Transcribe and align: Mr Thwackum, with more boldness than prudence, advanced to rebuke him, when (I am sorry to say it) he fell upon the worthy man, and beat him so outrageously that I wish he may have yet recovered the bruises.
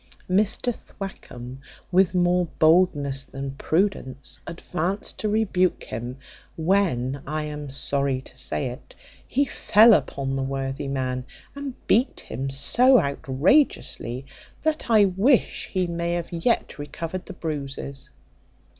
Mr 0.27 0.73
Thwackum, 0.73 1.59
with 1.91 2.15
more 2.15 2.47
boldness 2.57 3.23
than 3.23 3.51
prudence, 3.51 4.39
advanced 4.47 5.19
to 5.19 5.29
rebuke 5.29 5.83
him, 5.83 6.17
when 6.55 7.21
(I 7.27 7.43
am 7.43 7.69
sorry 7.69 8.19
to 8.23 8.35
say 8.35 8.65
it) 8.69 8.95
he 9.27 9.45
fell 9.45 9.93
upon 9.93 10.33
the 10.33 10.41
worthy 10.41 10.87
man, 10.87 11.27
and 11.53 11.75
beat 11.85 12.21
him 12.21 12.49
so 12.49 12.99
outrageously 12.99 14.25
that 14.63 14.89
I 14.89 15.05
wish 15.05 15.67
he 15.67 15.85
may 15.85 16.13
have 16.13 16.31
yet 16.31 16.79
recovered 16.79 17.27
the 17.27 17.33
bruises. 17.33 18.09